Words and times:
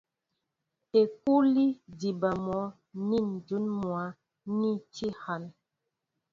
Ekûli 1.01 1.65
é 1.75 1.77
diba 1.99 2.31
mɔ́ 2.45 2.63
nín 3.07 3.25
ǹjún 3.41 3.65
mwǎ 3.81 4.03
ni 4.59 4.71
tí 4.93 5.07
hân. 5.21 5.43